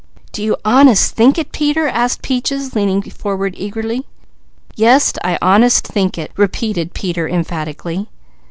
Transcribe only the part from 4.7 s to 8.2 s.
"Yes I honest think it," repeated Peter emphatically.